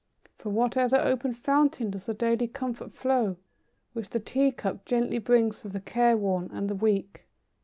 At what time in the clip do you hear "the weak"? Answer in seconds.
6.67-7.27